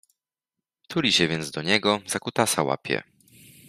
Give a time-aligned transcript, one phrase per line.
[0.87, 3.03] Tuli się więc do niego, za kutasa łapie